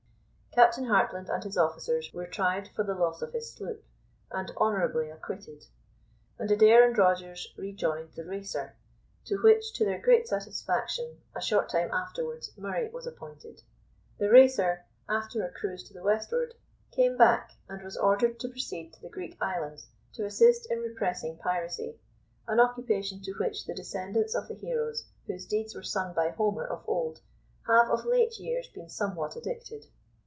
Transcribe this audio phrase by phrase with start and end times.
[0.53, 3.85] Captain Hartland and his officers were tried for the loss of his sloop,
[4.31, 5.63] and honourably acquitted;
[6.37, 8.75] and Adair and Rogers rejoined the Racer,
[9.27, 13.63] to which, to their great satisfaction, a short time afterwards Murray was appointed.
[14.17, 16.53] The Racer, after a cruise to the westward,
[16.91, 21.37] came back, and was ordered to proceed to the Greek Islands to assist in repressing
[21.37, 21.95] piracy,
[22.45, 26.67] an occupation to which the descendants of the heroes whose deeds were sung by Homer
[26.67, 27.21] of old
[27.67, 29.85] have of late years been somewhat addicted.